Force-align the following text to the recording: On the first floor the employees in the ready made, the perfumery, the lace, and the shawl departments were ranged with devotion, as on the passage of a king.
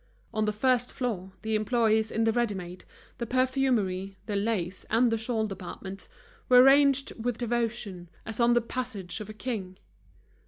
On 0.33 0.45
the 0.45 0.51
first 0.51 0.91
floor 0.91 1.33
the 1.43 1.53
employees 1.53 2.09
in 2.09 2.23
the 2.23 2.31
ready 2.31 2.55
made, 2.55 2.85
the 3.19 3.27
perfumery, 3.27 4.17
the 4.25 4.35
lace, 4.35 4.83
and 4.89 5.11
the 5.11 5.17
shawl 5.19 5.45
departments 5.45 6.09
were 6.49 6.63
ranged 6.63 7.13
with 7.23 7.37
devotion, 7.37 8.09
as 8.25 8.39
on 8.39 8.53
the 8.53 8.61
passage 8.61 9.19
of 9.21 9.29
a 9.29 9.33
king. 9.33 9.77